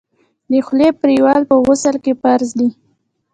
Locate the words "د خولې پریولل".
0.51-1.43